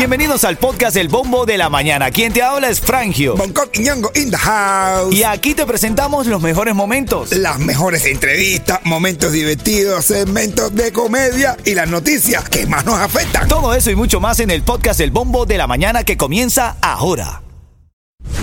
Bienvenidos 0.00 0.44
al 0.44 0.56
podcast 0.56 0.96
El 0.96 1.08
Bombo 1.08 1.44
de 1.44 1.58
la 1.58 1.68
Mañana. 1.68 2.10
Quien 2.10 2.32
te 2.32 2.42
habla 2.42 2.70
es 2.70 2.80
Frangio. 2.80 3.36
Bangkok 3.36 3.68
y 3.74 3.80
Ñongo 3.80 4.10
in 4.14 4.30
the 4.30 4.36
house. 4.36 5.14
Y 5.14 5.24
aquí 5.24 5.54
te 5.54 5.66
presentamos 5.66 6.26
los 6.26 6.40
mejores 6.40 6.74
momentos. 6.74 7.32
Las 7.32 7.58
mejores 7.58 8.06
entrevistas, 8.06 8.80
momentos 8.84 9.32
divertidos, 9.32 10.06
segmentos 10.06 10.74
de 10.74 10.90
comedia 10.90 11.56
y 11.64 11.74
las 11.74 11.88
noticias 11.88 12.48
que 12.48 12.66
más 12.66 12.86
nos 12.86 12.98
afectan. 12.98 13.46
Todo 13.46 13.74
eso 13.74 13.90
y 13.90 13.94
mucho 13.94 14.20
más 14.20 14.40
en 14.40 14.50
el 14.50 14.62
podcast 14.62 15.00
El 15.00 15.10
Bombo 15.10 15.44
de 15.44 15.58
la 15.58 15.66
Mañana 15.66 16.02
que 16.02 16.16
comienza 16.16 16.76
ahora. 16.80 17.42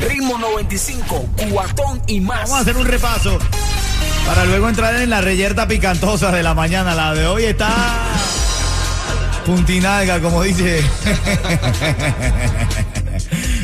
Ritmo 0.07 0.38
95, 0.38 1.25
cuatón 1.51 2.01
y 2.05 2.19
más. 2.19 2.41
Vamos 2.41 2.57
a 2.57 2.61
hacer 2.61 2.77
un 2.77 2.85
repaso 2.85 3.39
para 4.27 4.45
luego 4.45 4.69
entrar 4.69 4.95
en 5.01 5.09
la 5.09 5.21
reyerta 5.21 5.67
picantosa 5.67 6.31
de 6.31 6.43
la 6.43 6.54
mañana. 6.54 6.93
La 6.93 7.15
de 7.15 7.25
hoy 7.25 7.45
está 7.45 7.73
puntinalga, 9.48 10.20
como 10.20 10.43
dice. 10.43 10.84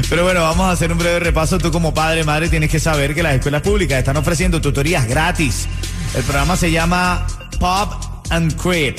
Pero 0.09 0.23
bueno, 0.23 0.41
vamos 0.41 0.65
a 0.65 0.71
hacer 0.71 0.91
un 0.93 0.97
breve 0.97 1.19
repaso. 1.19 1.57
Tú 1.57 1.73
como 1.73 1.93
padre, 1.93 2.23
madre, 2.23 2.47
tienes 2.47 2.71
que 2.71 2.79
saber 2.79 3.13
que 3.13 3.21
las 3.21 3.35
escuelas 3.35 3.61
públicas 3.61 3.99
están 3.99 4.15
ofreciendo 4.15 4.61
tutorías 4.61 5.05
gratis. 5.05 5.67
El 6.15 6.23
programa 6.23 6.55
se 6.55 6.71
llama 6.71 7.27
Pop 7.59 7.95
and 8.29 8.55
Creep 8.55 8.97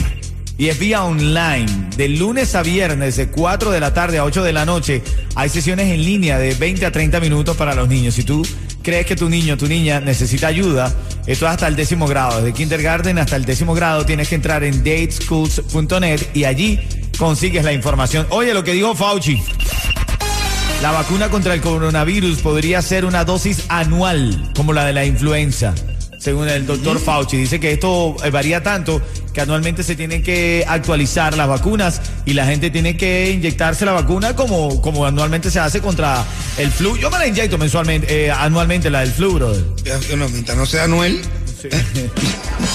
y 0.59 0.69
es 0.69 0.79
vía 0.79 1.05
online. 1.05 1.89
De 1.97 2.07
lunes 2.09 2.55
a 2.55 2.63
viernes, 2.63 3.17
de 3.17 3.29
4 3.29 3.71
de 3.71 3.81
la 3.81 3.95
tarde 3.95 4.19
a 4.19 4.25
8 4.25 4.45
de 4.45 4.53
la 4.53 4.67
noche, 4.67 5.03
hay 5.37 5.49
sesiones 5.49 5.91
en 5.91 6.05
línea 6.05 6.39
de 6.39 6.55
20 6.55 6.85
a 6.85 6.93
30 6.93 7.19
minutos 7.21 7.57
para 7.57 7.75
los 7.75 7.89
niños. 7.89 8.15
Si 8.15 8.25
tú 8.25 8.47
crees 8.83 9.07
que 9.07 9.17
tu 9.17 9.31
niño, 9.31 9.57
tu 9.57 9.67
niña 9.67 10.01
necesita 10.01 10.49
ayuda, 10.49 10.95
esto 11.27 11.47
es 11.47 11.53
hasta 11.53 11.69
el 11.69 11.77
décimo 11.77 12.07
grado. 12.07 12.39
Desde 12.39 12.53
kindergarten 12.53 13.19
hasta 13.19 13.37
el 13.37 13.45
décimo 13.45 13.75
grado 13.75 14.05
tienes 14.05 14.29
que 14.29 14.35
entrar 14.35 14.63
en 14.65 14.79
dateschools.net 14.85 16.21
y 16.35 16.45
allí 16.45 16.81
consigues 17.19 17.65
la 17.65 17.73
información. 17.73 18.27
Oye, 18.31 18.53
lo 18.53 18.65
que 18.65 18.73
dijo 18.73 18.95
Fauci. 18.95 19.43
La 20.83 20.91
vacuna 20.91 21.31
contra 21.31 21.55
el 21.55 21.63
coronavirus 21.63 22.41
podría 22.41 22.83
ser 22.83 23.07
una 23.07 23.25
dosis 23.25 23.65
anual, 23.69 24.53
como 24.55 24.75
la 24.75 24.85
de 24.85 24.93
la 24.93 25.07
influenza. 25.07 25.75
Según 26.25 26.49
el 26.49 26.65
doctor 26.65 26.99
Fauci, 26.99 27.37
dice 27.37 27.61
que 27.61 27.73
esto 27.73 28.17
eh, 28.25 28.31
varía 28.31 28.63
tanto 28.63 29.03
que 29.35 29.43
anualmente 29.43 29.83
se 29.83 29.95
tienen 29.95 30.23
que 30.23 30.65
actualizar 30.67 31.37
las 31.37 31.47
vacunas 31.47 32.01
y 32.25 32.33
la 32.33 32.47
gente 32.47 32.71
tiene 32.71 32.97
que 32.97 33.31
inyectarse 33.31 33.85
la 33.85 33.93
vacuna 33.93 34.35
como, 34.35 34.81
como 34.81 35.05
anualmente 35.05 35.51
se 35.51 35.61
hace 35.61 35.83
contra 35.83 36.25
el 36.57 36.71
flu. 36.71 36.97
Yo 36.97 37.11
me 37.11 37.19
la 37.19 37.27
inyecto 37.27 37.59
mensualmente, 37.59 38.25
eh, 38.25 38.31
anualmente 38.31 38.89
la 38.89 39.01
del 39.01 39.13
flu, 39.13 39.35
brother. 39.35 39.67
No, 40.17 40.27
mientras 40.31 40.57
no 40.57 40.65
sea 40.65 40.85
Anuel. 40.85 41.21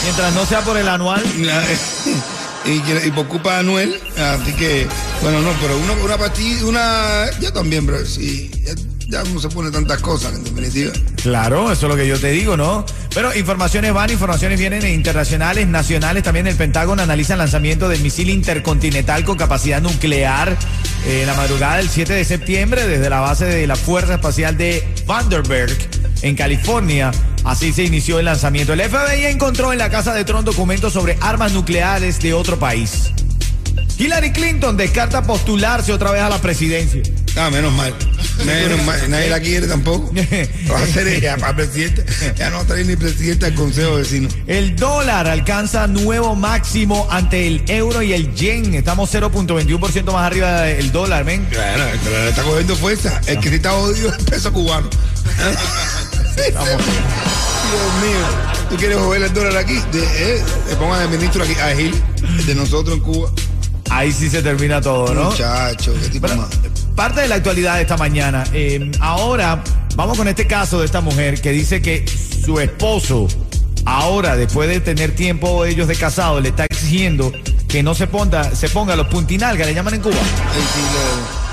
Mientras 0.03 0.33
no 0.35 0.45
sea 0.45 0.61
por 0.61 0.77
el 0.77 0.87
anual. 0.87 1.23
y, 2.65 3.07
y 3.07 3.11
por 3.11 3.27
culpa 3.27 3.53
de 3.53 3.59
Anuel. 3.61 3.99
Así 4.15 4.53
que, 4.53 4.85
bueno, 5.23 5.41
no, 5.41 5.49
pero 5.59 5.75
una, 5.75 5.93
una 6.03 6.17
pastilla, 6.17 6.65
una. 6.65 7.25
Ya 7.39 7.51
también, 7.51 7.87
bro. 7.87 8.05
Sí, 8.05 8.51
ya, 9.09 9.23
no 9.23 9.39
se 9.39 9.49
pone 9.49 9.71
tantas 9.71 9.99
cosas, 10.01 10.35
en 10.35 10.43
definitiva. 10.43 10.91
Claro, 11.21 11.71
eso 11.71 11.87
es 11.87 11.89
lo 11.91 11.95
que 11.95 12.07
yo 12.07 12.19
te 12.19 12.29
digo, 12.29 12.55
¿no? 12.55 12.85
Pero 13.13 13.35
informaciones 13.35 13.91
van, 13.91 14.11
informaciones 14.11 14.59
vienen 14.59 14.83
e 14.83 14.93
internacionales, 14.93 15.67
nacionales. 15.67 16.23
También 16.23 16.45
el 16.45 16.55
Pentágono 16.55 17.01
analiza 17.01 17.33
el 17.33 17.39
lanzamiento 17.39 17.89
del 17.89 18.01
misil 18.01 18.29
intercontinental 18.29 19.25
con 19.25 19.37
capacidad 19.37 19.81
nuclear 19.81 20.55
eh, 21.05 21.21
en 21.21 21.27
la 21.27 21.33
madrugada 21.33 21.77
del 21.77 21.89
7 21.89 22.13
de 22.13 22.23
septiembre 22.23 22.87
desde 22.87 23.09
la 23.09 23.19
base 23.19 23.45
de 23.45 23.65
la 23.65 23.75
Fuerza 23.75 24.13
Espacial 24.13 24.57
de 24.57 24.87
Vandenberg 25.07 25.75
en 26.21 26.35
California. 26.35 27.09
Así 27.43 27.73
se 27.73 27.83
inició 27.83 28.19
el 28.19 28.25
lanzamiento. 28.25 28.73
El 28.73 28.81
FBI 28.81 29.25
encontró 29.25 29.73
en 29.73 29.79
la 29.79 29.89
Casa 29.89 30.13
de 30.13 30.23
Trump 30.23 30.45
documentos 30.45 30.93
sobre 30.93 31.17
armas 31.19 31.51
nucleares 31.53 32.19
de 32.21 32.33
otro 32.33 32.59
país. 32.59 33.11
Hillary 33.97 34.31
Clinton 34.31 34.77
descarta 34.77 35.23
postularse 35.23 35.91
otra 35.91 36.11
vez 36.11 36.21
a 36.21 36.29
la 36.29 36.37
presidencia. 36.37 37.01
Ah, 37.39 37.49
menos 37.49 37.71
mal. 37.71 37.93
Menos 38.45 38.83
mal. 38.83 39.09
Nadie 39.09 39.29
la 39.29 39.39
quiere 39.39 39.65
tampoco. 39.65 40.11
Va 40.71 40.77
a 40.77 40.85
ser 40.87 41.07
ella 41.07 41.37
para 41.37 41.55
presidente. 41.55 42.05
Ya 42.37 42.49
no 42.49 42.57
va 42.57 42.63
a 42.63 42.65
traer 42.65 42.85
ni 42.85 42.97
presidente 42.97 43.45
al 43.45 43.55
Consejo 43.55 43.95
de 43.95 44.01
Vecinos. 44.01 44.35
El 44.45 44.75
dólar 44.75 45.25
alcanza 45.27 45.87
nuevo 45.87 46.35
máximo 46.35 47.07
ante 47.09 47.47
el 47.47 47.63
euro 47.67 48.01
y 48.01 48.11
el 48.11 48.35
yen. 48.35 48.73
Estamos 48.73 49.13
0.21% 49.13 50.11
más 50.11 50.25
arriba 50.27 50.61
del 50.63 50.91
dólar, 50.91 51.23
ven. 51.23 51.45
Claro, 51.45 51.87
el 51.87 52.03
dólar 52.03 52.27
está 52.27 52.43
cogiendo 52.43 52.75
fuerza. 52.75 53.21
El 53.25 53.39
que 53.39 53.49
sí 53.49 53.55
está 53.55 53.73
odio 53.73 54.09
es 54.09 54.19
el 54.19 54.25
peso 54.25 54.51
cubano. 54.51 54.89
Dios 56.35 56.61
mío. 58.01 58.49
¿Tú 58.69 58.75
quieres 58.75 58.97
joder 58.97 59.23
el 59.23 59.33
dólar 59.33 59.57
aquí? 59.57 59.75
De, 59.91 60.03
eh, 60.03 60.43
le 60.67 60.75
pongan 60.75 61.01
el 61.03 61.09
ministro 61.09 61.43
aquí, 61.43 61.53
a 61.53 61.75
Gil, 61.75 61.95
de 62.45 62.55
nosotros 62.55 62.97
en 62.97 63.03
Cuba. 63.03 63.31
Ahí 63.89 64.11
sí 64.11 64.29
se 64.29 64.41
termina 64.43 64.79
todo, 64.81 65.13
¿no? 65.13 65.31
Muchacho, 65.31 65.93
qué 66.01 66.09
tipo 66.09 66.27
Pero, 66.27 66.41
más. 66.41 66.49
Parte 66.99 67.21
de 67.21 67.29
la 67.29 67.35
actualidad 67.35 67.75
de 67.77 67.83
esta 67.83 67.95
mañana. 67.95 68.43
eh, 68.51 68.91
ahora 68.99 69.63
vamos 69.95 70.17
con 70.17 70.27
este 70.27 70.45
caso 70.47 70.81
de 70.81 70.85
esta 70.85 70.99
mujer 70.99 71.39
que 71.39 71.53
dice 71.53 71.81
que 71.81 72.05
su 72.05 72.59
esposo, 72.59 73.25
ahora 73.85 74.35
después 74.35 74.67
de 74.67 74.81
tener 74.81 75.15
tiempo 75.15 75.63
ellos 75.63 75.87
de 75.87 75.95
casado, 75.95 76.41
le 76.41 76.49
está 76.49 76.65
exigiendo 76.65 77.31
que 77.69 77.83
no 77.83 77.95
se 77.95 78.07
ponga, 78.07 78.53
se 78.53 78.67
ponga 78.67 78.97
los 78.97 79.07
puntinalgas, 79.07 79.65
le 79.65 79.73
llaman 79.73 79.93
en 79.93 80.01
Cuba. 80.01 80.15
Ay, 80.17 80.61
sí, 80.73 80.81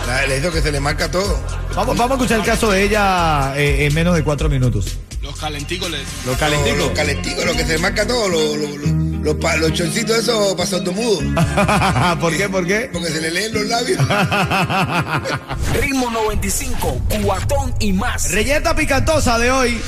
le, 0.08 0.36
la- 0.36 0.42
le 0.42 0.50
que 0.50 0.60
se 0.60 0.72
le 0.72 0.80
marca 0.80 1.08
todo. 1.12 1.38
Vamos, 1.76 1.96
vamos 1.96 2.10
a 2.10 2.14
escuchar 2.14 2.40
el 2.40 2.44
caso 2.44 2.68
de 2.72 2.82
ella 2.82 3.52
eh, 3.56 3.86
en 3.86 3.94
menos 3.94 4.16
de 4.16 4.24
cuatro 4.24 4.48
minutos. 4.48 4.98
Los 5.22 5.36
calenticos 5.38 5.88
Los 5.90 6.00
Los, 6.26 6.36
calenticos. 6.38 6.78
los 6.78 6.90
calenticos, 6.90 7.44
lo 7.44 7.52
que 7.52 7.64
se 7.64 7.74
le 7.74 7.78
marca 7.78 8.04
todo, 8.04 8.28
los, 8.28 8.56
los, 8.56 8.76
los, 8.78 8.90
los, 9.26 9.34
pa- 9.36 9.56
los 9.56 9.72
chorcitos 9.72 10.18
esos 10.18 10.54
para 10.54 10.68
sordomudos. 10.68 11.24
¿Por 12.20 12.36
qué? 12.36 12.48
¿Por 12.48 12.64
qué? 12.66 12.88
Porque 12.92 13.08
se 13.10 13.20
le 13.20 13.30
leen 13.32 13.52
los 13.54 13.66
labios. 13.66 13.98
Ritmo 15.80 16.10
95, 16.12 17.00
cuatón 17.24 17.74
y 17.80 17.92
más. 17.92 18.30
Reyeta 18.30 18.74
picantosa 18.76 19.36
de 19.38 19.50
hoy. 19.50 19.80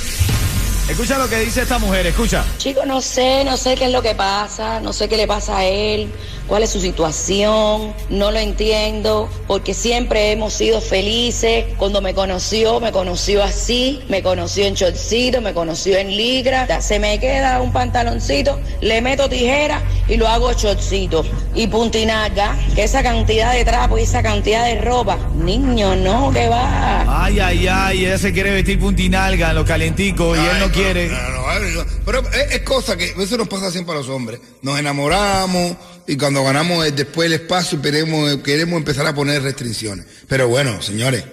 Escucha 0.88 1.18
lo 1.18 1.28
que 1.28 1.38
dice 1.40 1.62
esta 1.62 1.78
mujer, 1.78 2.06
escucha. 2.06 2.46
Chico, 2.56 2.86
no 2.86 3.02
sé, 3.02 3.44
no 3.44 3.58
sé 3.58 3.74
qué 3.74 3.84
es 3.84 3.92
lo 3.92 4.00
que 4.00 4.14
pasa, 4.14 4.80
no 4.80 4.94
sé 4.94 5.06
qué 5.06 5.18
le 5.18 5.26
pasa 5.26 5.58
a 5.58 5.64
él, 5.66 6.10
cuál 6.46 6.62
es 6.62 6.70
su 6.70 6.80
situación, 6.80 7.92
no 8.08 8.30
lo 8.30 8.38
entiendo, 8.38 9.28
porque 9.46 9.74
siempre 9.74 10.32
hemos 10.32 10.54
sido 10.54 10.80
felices. 10.80 11.66
Cuando 11.76 12.00
me 12.00 12.14
conoció, 12.14 12.80
me 12.80 12.90
conoció 12.90 13.44
así, 13.44 14.00
me 14.08 14.22
conoció 14.22 14.64
en 14.64 14.76
chorcito, 14.76 15.42
me 15.42 15.52
conoció 15.52 15.98
en 15.98 16.16
ligra, 16.16 16.80
se 16.80 16.98
me 16.98 17.20
queda 17.20 17.60
un 17.60 17.70
pantaloncito, 17.70 18.58
le 18.80 19.02
meto 19.02 19.28
tijera 19.28 19.82
y 20.08 20.16
lo 20.16 20.26
hago 20.26 20.54
chorcito. 20.54 21.22
Y 21.54 21.66
puntinaga, 21.66 22.56
que 22.74 22.84
esa 22.84 23.02
cantidad 23.02 23.52
de 23.52 23.64
trapo 23.66 23.98
y 23.98 24.02
esa 24.02 24.22
cantidad 24.22 24.64
de 24.64 24.80
ropa, 24.80 25.18
niño, 25.34 25.96
no, 25.96 26.32
que 26.32 26.48
va. 26.48 27.24
Ay, 27.24 27.40
ay, 27.40 27.68
ay, 27.68 28.06
ella 28.06 28.16
se 28.16 28.32
quiere 28.32 28.52
vestir 28.52 28.80
puntinalga 28.80 29.50
en 29.50 29.56
los 29.56 29.66
calenticos 29.66 30.38
y 30.38 30.40
él 30.40 30.58
no 30.60 30.70
Ay, 30.77 30.77
quiere. 30.82 31.08
no, 31.08 31.28
no, 31.30 31.48
ay, 31.48 31.72
no. 31.74 31.84
Pero 32.04 32.20
es, 32.30 32.54
es 32.56 32.60
cosa 32.62 32.96
que 32.96 33.14
eso 33.18 33.36
nos 33.36 33.48
pasa 33.48 33.70
siempre 33.70 33.94
a 33.94 33.98
los 33.98 34.08
hombres. 34.08 34.40
Nos 34.62 34.78
enamoramos 34.78 35.76
y 36.06 36.16
cuando 36.16 36.42
ganamos 36.44 36.86
el- 36.86 36.94
después 36.96 37.26
el 37.26 37.34
espacio 37.34 37.80
queremos, 37.82 38.36
queremos 38.38 38.76
empezar 38.78 39.06
a 39.06 39.14
poner 39.14 39.42
restricciones. 39.42 40.06
Pero 40.28 40.48
bueno, 40.48 40.80
señores, 40.82 41.24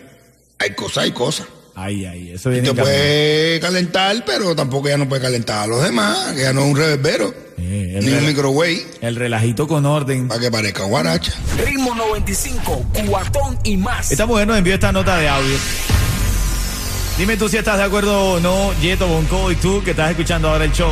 hay 0.59 0.71
cosas, 0.75 1.03
hay 1.05 1.11
cosas. 1.11 1.47
Ay, 1.77 2.05
ay, 2.05 2.31
eso 2.31 2.49
viene 2.49 2.63
Te 2.63 2.69
en 2.69 2.75
camino. 2.77 2.85
puede 2.95 3.59
calentar, 3.59 4.23
pero 4.25 4.55
tampoco 4.55 4.87
ya 4.87 4.97
no 4.97 5.09
puede 5.09 5.21
calentar 5.21 5.63
a 5.63 5.67
los 5.67 5.83
demás, 5.83 6.33
que 6.33 6.41
ya 6.43 6.53
no 6.53 6.61
es 6.61 6.67
un 6.71 6.77
reverbero, 6.77 7.33
Eh, 7.57 7.99
ni 8.01 8.11
un 8.13 8.25
microwave, 8.25 8.87
El 9.01 9.17
relajito 9.17 9.67
con 9.67 9.85
orden. 9.85 10.29
para 10.29 10.39
que 10.39 10.49
parezca 10.49 10.83
guaracha. 10.85 11.33
Ritmo 11.65 11.93
95, 11.93 12.85
cuatón 13.09 13.59
y 13.65 13.75
más. 13.75 14.09
Esta 14.09 14.25
mujer 14.25 14.47
nos 14.47 14.57
envió 14.57 14.73
esta 14.75 14.93
nota 14.93 15.17
de 15.17 15.27
audio. 15.27 15.57
Dime 17.17 17.37
tú 17.37 17.47
si 17.47 17.55
estás 17.55 17.77
de 17.77 17.83
acuerdo 17.83 18.33
o 18.33 18.39
no, 18.41 18.73
Yeto 18.81 19.07
Bonco, 19.07 19.49
y 19.49 19.55
tú 19.55 19.81
que 19.81 19.91
estás 19.91 20.09
escuchando 20.11 20.49
ahora 20.49 20.65
el 20.65 20.73
show. 20.73 20.91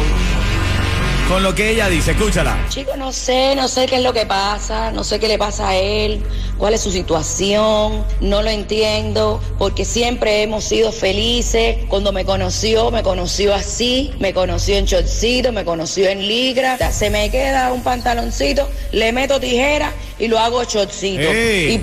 Con 1.27 1.43
lo 1.43 1.53
que 1.53 1.71
ella 1.71 1.89
dice, 1.89 2.11
escúchala. 2.11 2.57
Chico, 2.69 2.95
no 2.95 3.11
sé, 3.11 3.55
no 3.57 3.67
sé 3.67 3.87
qué 3.87 3.97
es 3.97 4.03
lo 4.03 4.13
que 4.13 4.25
pasa, 4.25 4.91
no 4.91 5.03
sé 5.03 5.19
qué 5.19 5.27
le 5.27 5.37
pasa 5.37 5.69
a 5.69 5.75
él, 5.75 6.23
cuál 6.57 6.73
es 6.73 6.81
su 6.81 6.91
situación, 6.91 8.05
no 8.21 8.41
lo 8.41 8.49
entiendo, 8.49 9.41
porque 9.57 9.83
siempre 9.83 10.43
hemos 10.43 10.63
sido 10.63 10.93
felices. 10.93 11.77
Cuando 11.89 12.13
me 12.13 12.23
conoció, 12.23 12.89
me 12.89 13.03
conoció 13.03 13.53
así, 13.53 14.13
me 14.19 14.33
conoció 14.33 14.77
en 14.77 14.85
chorcito, 14.85 15.51
me 15.51 15.65
conoció 15.65 16.07
en 16.07 16.25
ligra, 16.25 16.77
se 16.91 17.09
me 17.09 17.31
queda 17.31 17.73
un 17.73 17.83
pantaloncito, 17.83 18.69
le 18.93 19.11
meto 19.11 19.41
tijera 19.41 19.91
y 20.23 20.27
lo 20.27 20.39
hago 20.39 20.63
chorcito. 20.63 21.21
¡Ey! 21.21 21.73
Y 21.73 21.77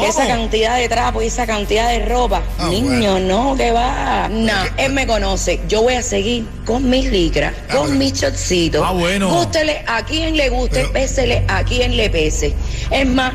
que 0.00 0.06
esa 0.08 0.26
cantidad 0.26 0.76
de 0.76 0.88
trapo 0.88 1.22
y 1.22 1.26
esa 1.26 1.46
cantidad 1.46 1.88
de 1.90 2.04
ropa, 2.06 2.42
Ah, 2.58 2.68
niño, 2.70 3.12
bueno. 3.12 3.50
no, 3.50 3.56
que 3.56 3.70
va. 3.72 4.28
No, 4.30 4.52
él 4.76 4.92
me 4.92 5.06
conoce, 5.06 5.60
yo 5.68 5.82
voy 5.82 5.94
a 5.94 6.02
seguir 6.02 6.46
con 6.64 6.88
mis 6.88 7.10
licras, 7.10 7.52
Ah, 7.68 7.72
con 7.72 7.80
bueno. 7.88 7.96
mis 7.96 8.12
chorcitos. 8.14 8.82
Ah, 8.86 8.92
bueno. 8.92 9.28
Gústele 9.28 9.84
a 9.86 10.04
quien 10.04 10.36
le 10.36 10.48
guste, 10.48 10.76
Pero- 10.80 10.92
pésele 10.92 11.44
a 11.48 11.62
quien 11.64 11.96
le 11.96 12.08
pese. 12.10 12.54
Es 12.90 13.06
más, 13.06 13.32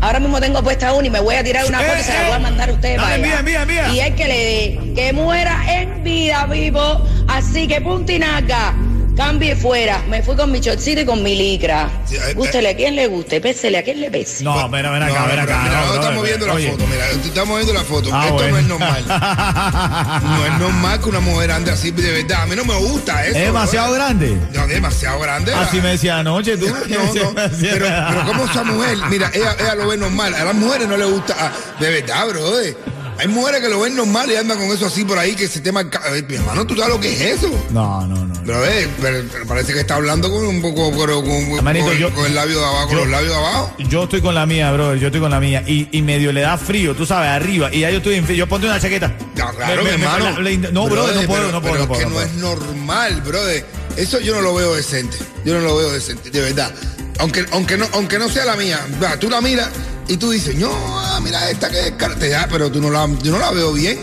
ahora 0.00 0.20
mismo 0.20 0.40
tengo 0.40 0.62
puesta 0.62 0.92
una 0.92 1.06
y 1.06 1.10
me 1.10 1.20
voy 1.20 1.34
a 1.36 1.42
tirar 1.42 1.64
una 1.66 1.80
Eh, 1.82 1.86
foto 1.86 1.98
y 2.00 2.02
se 2.02 2.12
la 2.12 2.20
eh. 2.22 2.26
voy 2.26 2.34
a 2.34 2.38
mandar 2.38 2.68
a 2.70 2.72
ustedes 2.74 2.96
Dale, 2.98 3.08
para 3.28 3.38
allá. 3.38 3.62
envía. 3.62 3.88
Y 3.94 4.00
es 4.00 4.14
que 4.14 4.24
le 4.28 4.36
dé, 4.44 4.94
que 4.94 5.12
muera 5.12 5.64
en 5.80 6.04
vida 6.04 6.46
vivo. 6.46 7.02
Así 7.28 7.66
que 7.68 7.80
puntinaga, 7.80 8.74
Cambie 9.18 9.56
fuera. 9.56 10.00
Me 10.08 10.22
fui 10.22 10.36
con 10.36 10.52
mi 10.52 10.60
chorcito 10.60 11.00
y 11.00 11.04
con 11.04 11.20
mi 11.24 11.34
licra. 11.34 11.90
Sí, 12.04 12.14
eh, 12.14 12.34
Gústele 12.34 12.68
a 12.68 12.76
quien 12.76 12.94
le 12.94 13.08
guste, 13.08 13.40
pésele 13.40 13.78
a 13.78 13.82
quien 13.82 14.00
le 14.00 14.12
pese. 14.12 14.44
No, 14.44 14.68
ven, 14.70 14.84
ven 14.84 15.02
acá, 15.02 15.20
No, 15.22 15.26
ven 15.26 15.38
acá. 15.40 15.60
mira, 15.64 15.74
no, 15.74 15.80
no, 15.80 15.82
brother, 15.86 16.00
estamos 16.00 16.24
viendo 16.24 16.46
la 16.46 16.52
oye. 16.52 16.70
foto, 16.70 16.86
mira, 16.86 17.10
estamos 17.10 17.56
viendo 17.56 17.72
la 17.74 17.84
foto. 17.84 18.10
Ah, 18.12 18.22
Esto 18.26 18.34
bueno. 18.34 18.50
no 18.52 18.58
es 18.58 18.66
normal. 18.68 19.04
No 20.22 20.46
es 20.46 20.58
normal 20.60 21.00
que 21.00 21.08
una 21.08 21.20
mujer 21.20 21.50
ande 21.50 21.72
así 21.72 21.90
de 21.90 22.12
verdad. 22.12 22.42
A 22.42 22.46
mí 22.46 22.54
no 22.54 22.64
me 22.64 22.76
gusta 22.76 23.26
eso. 23.26 23.36
Es 23.36 23.46
demasiado 23.46 23.92
grande. 23.92 24.38
No, 24.54 24.66
demasiado 24.68 25.18
grande. 25.18 25.52
Así 25.52 25.80
me 25.80 25.88
decía 25.88 26.18
anoche 26.20 26.56
tú. 26.56 26.68
No, 26.68 26.74
no, 27.14 27.34
pero, 27.60 27.86
pero 28.08 28.24
como 28.24 28.44
esa 28.44 28.62
mujer, 28.62 28.98
mira, 29.10 29.32
ella, 29.34 29.56
ella 29.58 29.74
lo 29.74 29.88
ve 29.88 29.96
normal. 29.96 30.32
A 30.32 30.44
las 30.44 30.54
mujeres 30.54 30.86
no 30.86 30.96
le 30.96 31.06
gusta, 31.06 31.34
ah, 31.40 31.52
de 31.80 31.90
verdad, 31.90 32.28
brother. 32.28 32.76
Hay 33.18 33.26
mujeres 33.28 33.60
que 33.60 33.68
lo 33.68 33.80
ven 33.80 33.96
normal 33.96 34.30
y 34.30 34.36
andan 34.36 34.58
con 34.58 34.68
eso 34.68 34.86
así 34.86 35.04
por 35.04 35.18
ahí 35.18 35.34
que 35.34 35.48
se 35.48 35.60
te 35.60 35.72
marca. 35.72 36.00
Eh, 36.14 36.24
Mi 36.28 36.36
hermano, 36.36 36.64
¿tú 36.66 36.76
sabes 36.76 36.90
lo 36.94 37.00
que 37.00 37.12
es 37.12 37.20
eso? 37.38 37.50
No, 37.70 38.06
no, 38.06 38.24
no. 38.26 38.34
Brother, 38.42 38.88
pero, 39.02 39.24
pero 39.32 39.46
parece 39.46 39.72
que 39.74 39.80
está 39.80 39.96
hablando 39.96 40.30
con 40.30 40.46
un 40.46 40.62
poco, 40.62 40.92
pero 40.96 41.20
con, 41.22 41.32
Hermanito, 41.32 41.86
con- 41.86 41.96
yo- 41.98 42.14
con 42.14 42.26
el 42.26 42.34
labio 42.34 42.60
de 42.60 42.64
abajo, 42.64 42.86
con 42.86 42.96
yo- 42.96 43.04
los 43.04 43.08
labios 43.10 43.32
de 43.32 43.38
abajo. 43.38 43.74
Yo 43.78 44.04
estoy 44.04 44.20
con 44.22 44.34
la 44.34 44.46
mía, 44.46 44.70
bro. 44.72 44.94
Yo 44.94 45.08
estoy 45.08 45.20
con 45.20 45.30
la 45.30 45.40
mía. 45.40 45.64
Y, 45.66 45.88
y 45.90 46.00
medio 46.02 46.32
le 46.32 46.42
da 46.42 46.56
frío, 46.56 46.94
tú 46.94 47.04
sabes, 47.04 47.28
arriba. 47.30 47.70
Y 47.72 47.80
ya 47.80 47.90
yo 47.90 47.96
estoy 47.98 48.14
en. 48.14 48.26
Yo 48.28 48.46
ponte 48.48 48.66
una 48.68 48.80
chaqueta. 48.80 49.08
No, 49.36 49.50
claro, 49.54 49.82
Me- 49.82 49.90
mi 49.90 49.90
me- 49.90 49.98
me- 49.98 50.04
hermano. 50.04 50.40
la- 50.40 50.50
la- 50.50 50.70
no, 50.70 50.84
bro, 50.84 50.94
Brother, 51.02 51.16
no 51.16 51.26
puedo, 51.26 51.42
pero- 51.42 51.52
no 51.52 51.60
puedo. 51.60 51.72
pero 51.74 51.78
no 51.84 51.88
puedo, 51.88 52.00
es 52.00 52.06
que 52.06 52.10
no 52.14 52.20
no 52.20 52.22
es 52.22 52.34
normal, 52.66 53.20
brother. 53.22 53.66
Eso 53.96 54.20
yo 54.20 54.34
no 54.36 54.42
lo 54.42 54.54
veo 54.54 54.74
decente. 54.76 55.16
Yo 55.44 55.54
no 55.54 55.60
lo 55.60 55.76
veo 55.76 55.90
decente, 55.90 56.30
de 56.30 56.40
verdad. 56.40 56.72
Aunque, 57.18 57.44
aunque, 57.50 57.76
no, 57.76 57.86
aunque 57.94 58.16
no 58.18 58.28
sea 58.28 58.44
la 58.44 58.54
mía. 58.54 58.78
Tú 59.18 59.28
la 59.28 59.40
miras 59.40 59.68
y 60.06 60.16
tú 60.18 60.30
dices, 60.30 60.54
no, 60.54 60.70
ah, 61.18 61.20
mira 61.20 61.50
esta 61.50 61.68
que 61.68 61.88
es 61.88 61.92
cartera, 61.92 62.46
pero 62.50 62.70
tú 62.70 62.80
no 62.80 62.90
la, 62.90 63.08
yo 63.22 63.32
no 63.32 63.38
la 63.38 63.50
veo 63.50 63.72
bien. 63.72 63.98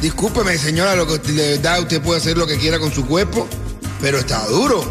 Discúlpeme, 0.00 0.58
señora, 0.58 0.94
lo 0.94 1.06
que 1.06 1.18
de 1.18 1.56
verdad 1.56 1.80
usted 1.80 2.02
puede 2.02 2.20
hacer 2.20 2.36
lo 2.36 2.46
que 2.46 2.58
quiera 2.58 2.78
con 2.78 2.92
su 2.92 3.06
cuerpo, 3.06 3.48
pero 4.00 4.18
está 4.18 4.46
duro. 4.46 4.84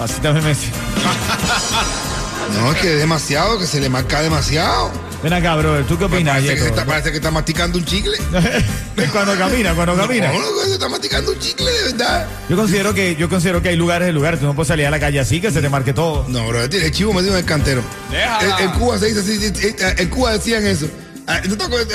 Así 0.00 0.20
también 0.20 0.44
me. 0.44 0.54
No, 2.54 2.72
es 2.72 2.78
que 2.78 2.94
es 2.94 2.98
demasiado, 2.98 3.58
que 3.58 3.66
se 3.66 3.80
le 3.80 3.88
marca 3.88 4.20
demasiado. 4.22 4.90
Ven 5.22 5.32
acá, 5.32 5.54
bro. 5.56 5.84
¿Tú 5.84 5.98
qué 5.98 6.04
opinas, 6.04 6.36
Parece 6.36 6.54
que, 6.54 6.60
se 6.60 6.68
está, 6.68 6.84
parece 6.84 7.10
que 7.10 7.16
está 7.18 7.30
masticando 7.30 7.78
un 7.78 7.84
chicle. 7.84 8.16
cuando 9.12 9.36
camina, 9.36 9.74
cuando 9.74 9.96
camina. 9.96 10.32
No, 10.32 10.38
no, 10.38 10.64
se 10.64 10.72
está 10.72 10.88
masticando 10.88 11.32
un 11.32 11.38
chicle, 11.38 11.70
de 11.70 11.92
verdad. 11.92 12.26
Yo 12.48 12.56
considero 12.56 12.94
que 12.94 13.16
yo 13.16 13.28
considero 13.28 13.60
que 13.62 13.68
hay 13.68 13.76
lugares 13.76 14.06
de 14.06 14.12
lugares. 14.12 14.40
Tú 14.40 14.46
no 14.46 14.54
puedes 14.54 14.68
salir 14.68 14.86
a 14.86 14.90
la 14.90 14.98
calle 14.98 15.20
así 15.20 15.40
que 15.40 15.50
se 15.50 15.60
te 15.60 15.68
marque 15.68 15.92
todo. 15.92 16.26
No, 16.28 16.46
bro, 16.48 16.68
tiene 16.68 16.90
chivo 16.90 17.12
metido 17.12 17.34
en 17.34 17.40
el 17.40 17.44
cantero. 17.44 17.82
En, 18.10 18.64
en 18.64 18.70
Cuba 18.78 18.98
se 18.98 19.06
dice 19.06 19.20
así, 19.20 19.44
eh, 19.44 19.76
eh, 19.78 19.94
en 19.98 20.08
Cuba 20.08 20.32
decían 20.32 20.66
eso. 20.66 20.86
Ah. 21.26 21.40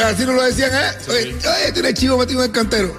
Así 0.05 0.25
no 0.25 0.33
lo 0.33 0.43
decían, 0.43 0.71
¿eh? 0.73 0.97
Oye, 1.09 1.35
oye, 1.35 1.71
tiene 1.73 1.93
chivo 1.93 2.17
metido 2.17 2.41
en 2.41 2.45
el 2.45 2.51
cantero. 2.51 2.95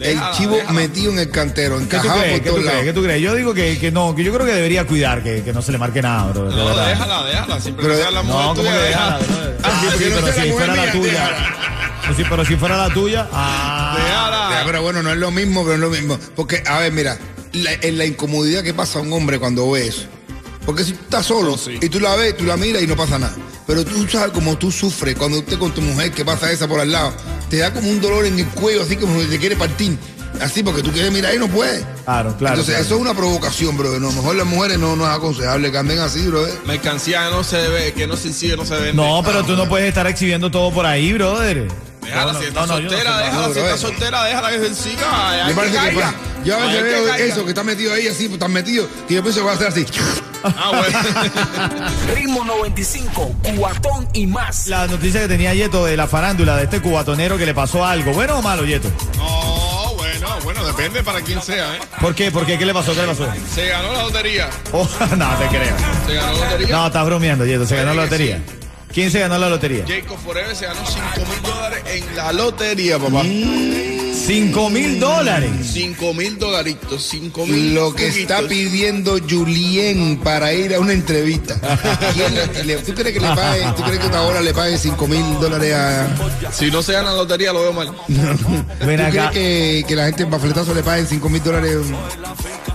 El 0.00 0.20
chivo 0.36 0.54
déjala. 0.56 0.72
metido 0.72 1.12
en 1.12 1.18
el 1.18 1.30
cantero, 1.30 1.74
¿Qué 1.78 1.84
tú 1.84 1.96
encajado 1.96 2.20
crees? 2.20 2.32
por 2.34 2.42
¿Qué 2.42 2.48
tú 2.50 2.56
todos 2.56 2.68
crees? 2.70 2.84
¿Qué 2.84 2.92
tú 2.92 3.02
crees? 3.02 3.22
Yo 3.22 3.34
digo 3.34 3.54
que, 3.54 3.78
que 3.78 3.90
no, 3.90 4.14
que 4.14 4.22
yo 4.24 4.32
creo 4.32 4.46
que 4.46 4.52
debería 4.52 4.86
cuidar, 4.86 5.22
que, 5.22 5.42
que 5.42 5.52
no 5.52 5.60
se 5.62 5.72
le 5.72 5.78
marque 5.78 6.00
nada, 6.02 6.30
bro. 6.30 6.44
No, 6.50 6.76
déjala, 6.86 7.24
déjala. 7.24 7.60
Siempre 7.60 7.82
Pero- 7.84 7.96
que 7.96 8.02
sea 8.02 8.10
la 8.12 8.22
mujer 8.22 8.40
No, 8.40 8.48
¿cómo 8.48 8.60
tuya, 8.60 8.72
que 8.72 8.78
déjala. 8.88 9.18
Ah, 9.64 9.80
Sí, 9.98 10.04
pero 10.08 10.32
si 10.32 10.50
fuera 10.52 10.76
la 10.76 10.92
tuya. 10.92 11.30
Pues 12.06 12.16
sí, 12.16 12.24
pero 12.30 12.44
si 12.44 12.56
fuera 12.56 12.76
la 12.76 12.94
tuya. 12.94 13.28
Ah. 13.32 13.96
Déjala. 13.98 14.62
pero 14.66 14.82
bueno, 14.82 15.02
no 15.02 15.10
es 15.10 15.18
lo 15.18 15.30
mismo, 15.30 15.62
pero 15.62 15.74
es 15.74 15.80
lo 15.80 15.90
mismo. 15.90 16.18
Porque, 16.36 16.62
a 16.66 16.78
ver, 16.78 16.92
mira, 16.92 17.18
la, 17.52 17.72
en 17.72 17.98
la 17.98 18.04
incomodidad 18.04 18.62
que 18.62 18.72
pasa 18.74 18.98
a 18.98 19.02
un 19.02 19.12
hombre 19.12 19.38
cuando 19.38 19.70
ve 19.70 19.88
eso. 19.88 20.04
Porque 20.64 20.84
si 20.84 20.92
tú 20.92 21.00
estás 21.04 21.26
solo 21.26 21.54
Oh, 21.54 21.58
sí. 21.58 21.78
y 21.80 21.88
tú 21.88 21.98
la 21.98 22.14
ves, 22.14 22.36
tú 22.36 22.44
la 22.44 22.56
miras 22.56 22.82
y 22.82 22.86
no 22.86 22.94
pasa 22.96 23.18
nada. 23.18 23.34
Pero 23.66 23.84
tú 23.84 24.06
sabes 24.08 24.32
cómo 24.32 24.56
tú 24.56 24.70
sufres 24.70 25.14
cuando 25.16 25.38
usted 25.38 25.58
con 25.58 25.72
tu 25.72 25.80
mujer 25.82 26.12
que 26.12 26.24
pasa 26.24 26.50
esa 26.52 26.68
por 26.68 26.78
al 26.80 26.92
lado. 26.92 27.12
Te 27.50 27.58
da 27.58 27.72
como 27.72 27.88
un 27.88 28.00
dolor 28.00 28.26
en 28.26 28.38
el 28.38 28.46
cuello, 28.48 28.82
así 28.82 28.96
como 28.96 29.18
que 29.18 29.26
te 29.26 29.38
quiere 29.38 29.56
partir. 29.56 29.96
Así 30.40 30.62
porque 30.62 30.82
tú 30.82 30.92
quieres 30.92 31.10
mirar 31.10 31.34
y 31.34 31.38
no 31.38 31.48
puedes. 31.48 31.84
Claro, 32.04 32.36
claro. 32.36 32.54
Entonces, 32.54 32.66
claro. 32.74 32.84
eso 32.84 32.94
es 32.94 33.00
una 33.00 33.14
provocación, 33.14 33.76
brother. 33.76 34.00
No, 34.00 34.12
mejor 34.12 34.36
las 34.36 34.46
mujeres 34.46 34.78
no, 34.78 34.94
no 34.94 35.04
es 35.08 35.16
aconsejable 35.16 35.72
que 35.72 35.78
anden 35.78 35.98
así, 35.98 36.26
brother. 36.26 36.54
Mercancía 36.66 37.24
que 37.24 37.30
no 37.34 37.42
se 37.42 37.68
ve, 37.68 37.92
que 37.92 38.06
no 38.06 38.16
se 38.16 38.28
exhibe, 38.28 38.56
no 38.56 38.64
se 38.64 38.74
vende. 38.74 38.92
No, 38.94 39.22
pero 39.24 39.42
tú 39.44 39.56
no 39.56 39.68
puedes 39.68 39.88
estar 39.88 40.06
exhibiendo 40.06 40.50
todo 40.50 40.70
por 40.70 40.86
ahí, 40.86 41.12
brother. 41.14 41.66
Déjala, 42.02 42.32
No, 42.32 42.38
si 42.38 42.44
no, 42.44 42.48
está 42.48 42.60
no, 42.60 42.66
no 42.66 42.72
soltera, 42.74 43.18
sé, 43.18 43.24
déjala, 43.24 43.48
no, 43.48 43.54
si 43.54 43.60
está 43.60 43.78
soltera, 43.78 44.24
déjala 44.24 44.50
que 44.50 44.58
se 44.60 44.74
siga. 44.74 45.44
yo 46.44 46.56
a 46.56 46.66
veces 46.66 46.82
veo 46.82 47.14
eso, 47.14 47.44
que 47.44 47.50
está 47.50 47.64
metido 47.64 47.92
ahí 47.92 48.06
así, 48.06 48.24
pues, 48.24 48.34
está 48.34 48.48
metido, 48.48 48.88
que 49.08 49.14
yo 49.14 49.22
pienso 49.22 49.40
que 49.40 49.46
va 49.46 49.52
a 49.52 49.54
hacer 49.56 49.68
así. 49.68 49.86
Ah, 50.44 50.70
bueno. 50.76 50.98
Ritmo 52.14 52.44
95, 52.44 53.34
cuatón 53.56 54.08
y 54.12 54.26
más. 54.26 54.66
La 54.66 54.86
noticia 54.86 55.20
que 55.22 55.28
tenía 55.28 55.54
Yeto 55.54 55.84
de 55.84 55.96
la 55.96 56.06
farándula 56.06 56.56
de 56.56 56.64
este 56.64 56.80
cubatonero 56.80 57.36
que 57.38 57.46
le 57.46 57.54
pasó 57.54 57.84
algo. 57.84 58.12
¿Bueno 58.12 58.38
o 58.38 58.42
malo, 58.42 58.64
Yeto? 58.64 58.90
No, 59.16 59.94
bueno, 59.96 60.28
bueno, 60.44 60.64
depende 60.64 61.02
para 61.02 61.20
quién 61.20 61.42
sea, 61.42 61.76
¿eh? 61.76 61.80
¿Por 62.00 62.14
qué? 62.14 62.30
¿Por 62.30 62.46
qué? 62.46 62.58
¿Qué 62.58 62.66
le 62.66 62.74
pasó? 62.74 62.94
¿Qué 62.94 63.02
le 63.02 63.08
pasó? 63.08 63.26
Se 63.54 63.68
ganó 63.68 63.92
la 63.92 64.02
lotería. 64.02 64.48
Oh, 64.72 64.88
no, 65.16 65.36
te 65.36 65.46
creo. 65.48 65.76
Se 66.06 66.14
ganó 66.14 66.32
la 66.32 66.50
lotería. 66.50 66.76
No, 66.76 66.86
estás 66.86 67.06
bromeando, 67.06 67.46
Yeto. 67.46 67.66
Se 67.66 67.76
ganó 67.76 67.94
la 67.94 68.04
lotería. 68.04 68.40
¿Quién 68.92 69.10
se 69.10 69.20
ganó 69.20 69.38
la 69.38 69.48
lotería? 69.50 69.84
Jacob 69.86 70.18
Forever 70.24 70.56
se 70.56 70.66
ganó 70.66 70.80
5 70.84 71.02
mil 71.30 71.42
dólares 71.42 71.82
en 71.86 72.16
la 72.16 72.32
lotería, 72.32 72.98
papá. 72.98 73.22
Mm. 73.22 73.87
5 74.28 74.68
mil 74.68 75.00
dólares. 75.00 75.50
5 75.72 76.12
mil 76.12 76.38
dolaritos, 76.38 77.02
5 77.02 77.46
mil 77.46 77.74
Lo 77.74 77.94
que 77.94 78.08
está 78.08 78.42
pidiendo 78.46 79.16
Julien 79.26 80.18
para 80.22 80.52
ir 80.52 80.74
a 80.74 80.80
una 80.80 80.92
entrevista. 80.92 81.58
¿Quién 82.12 82.34
le- 82.34 82.64
le- 82.64 82.76
¿Tú 82.82 82.92
crees 82.92 83.14
que 83.14 83.20
le 83.20 83.28
pague, 83.34 83.64
tú 83.74 83.82
crees 83.84 83.98
que 84.00 84.14
ahora 84.14 84.42
le 84.42 84.52
pague 84.52 84.76
5 84.76 85.08
mil 85.08 85.22
dólares 85.40 85.74
a... 85.74 86.06
Si 86.52 86.70
no 86.70 86.82
se 86.82 86.92
gana 86.92 87.10
la 87.12 87.16
lotería, 87.16 87.54
lo 87.54 87.62
veo 87.62 87.72
mal. 87.72 87.90
Ven 88.84 88.96
¿Tú 88.98 89.02
acá. 89.02 89.30
crees 89.30 89.30
que, 89.30 89.84
que 89.88 89.96
la 89.96 90.04
gente 90.04 90.24
en 90.24 90.30
bafletazo 90.30 90.74
le 90.74 90.82
pague 90.82 91.06
5 91.06 91.28
mil 91.30 91.42
dólares? 91.42 91.76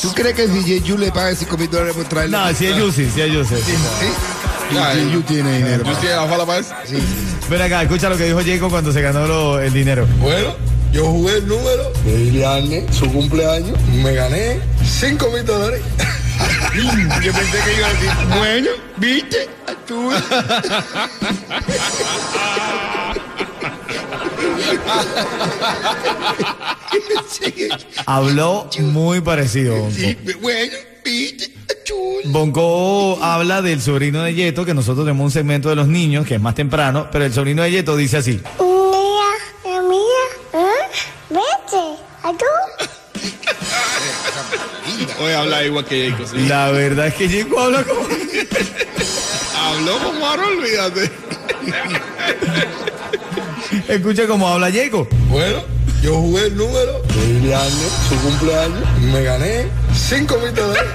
¿Tú 0.02 0.12
crees 0.16 0.34
que 0.36 0.48
DJ 0.48 0.82
Yu 0.82 0.98
le 0.98 1.12
pague 1.12 1.36
5 1.36 1.56
mil 1.56 1.70
dólares 1.70 1.94
por 1.96 2.06
traerle? 2.06 2.36
No, 2.36 2.52
si 2.56 2.66
es 2.66 2.76
Yusi, 2.76 3.10
si 3.14 3.22
es 3.22 3.32
Yusi. 3.32 3.56
¿Sí? 3.58 4.72
DJ 4.72 5.12
Yu 5.14 5.22
tiene 5.22 5.58
dinero. 5.58 5.84
¿Tú 5.84 5.92
tienes 6.02 6.18
la 6.18 6.46
para 6.48 6.60
eso? 6.60 6.74
Sí, 6.84 6.96
sí. 6.98 7.04
Ven 7.48 7.62
acá, 7.62 7.84
escucha 7.84 8.10
lo 8.10 8.18
que 8.18 8.26
dijo 8.26 8.40
Jacob 8.44 8.72
cuando 8.72 8.92
se 8.92 9.02
ganó 9.02 9.28
lo- 9.28 9.60
el 9.62 9.72
dinero. 9.72 10.08
Bueno, 10.20 10.56
yo 10.94 11.06
jugué 11.06 11.38
el 11.38 11.48
número 11.48 11.92
de 12.06 12.22
Iliane, 12.22 12.86
su 12.94 13.12
cumpleaños, 13.12 13.78
me 14.04 14.14
gané 14.14 14.60
5 14.84 15.32
mil 15.32 15.46
dólares. 15.46 15.82
Yo 17.24 17.32
pensé 17.32 17.58
que 17.66 17.78
iba 17.78 17.88
a 17.88 17.94
decir, 17.94 18.10
bueno, 18.38 18.70
¿viste? 18.98 19.50
Tú. 19.88 20.12
Habló 28.06 28.70
muy 28.80 29.22
parecido. 29.22 29.76
Bonco. 29.76 30.40
bueno, 30.42 30.74
¿viste? 31.04 31.52
Chul. 31.84 32.32
Bonco 32.32 33.20
habla 33.22 33.62
del 33.62 33.82
sobrino 33.82 34.24
de 34.24 34.34
Yeto, 34.34 34.66
que 34.66 34.74
nosotros 34.74 35.06
tenemos 35.06 35.26
un 35.26 35.32
segmento 35.32 35.70
de 35.70 35.76
los 35.76 35.88
niños, 35.88 36.26
que 36.26 36.36
es 36.36 36.42
más 36.42 36.56
temprano, 36.56 37.08
pero 37.12 37.26
el 37.26 37.34
sobrino 37.34 37.62
de 37.62 37.72
Yeto 37.72 37.96
dice 37.96 38.18
así. 38.18 38.42
Habla 45.36 45.64
igual 45.64 45.86
que 45.86 46.12
Jacob. 46.12 46.28
sí. 46.30 46.38
La 46.48 46.70
verdad 46.72 47.08
es 47.08 47.14
que 47.16 47.30
Jacob 47.30 47.60
habla 47.60 47.84
como... 47.84 48.02
Habló 49.58 49.98
como 50.00 50.26
ahora, 50.26 50.44
olvídate. 50.48 51.12
Escucha 53.88 54.28
cómo 54.28 54.48
habla 54.48 54.72
Jacob. 54.72 55.08
Bueno, 55.30 55.64
yo 56.02 56.16
jugué 56.16 56.48
el 56.48 56.56
número 56.58 57.02
de 57.02 57.26
Iliane, 57.30 57.72
su 58.10 58.16
cumpleaños, 58.22 59.00
me 59.02 59.24
gané 59.24 59.68
5 59.94 60.38
mil 60.40 60.54
dólares. 60.54 60.92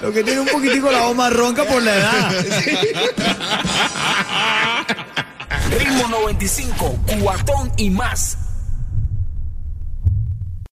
Lo 0.00 0.12
que 0.12 0.24
tiene 0.24 0.40
un 0.40 0.46
poquitico 0.48 0.90
la 0.90 1.02
voz 1.02 1.16
más 1.16 1.32
ronca 1.32 1.64
por 1.64 1.82
la 1.82 1.94
edad. 1.96 2.32
Ritmo 5.78 6.08
95, 6.08 6.98
cuatón 7.20 7.70
y 7.76 7.90
más. 7.90 8.38